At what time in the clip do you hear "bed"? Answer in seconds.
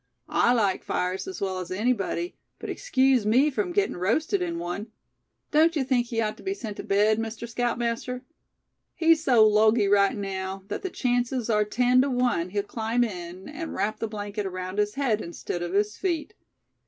6.83-7.19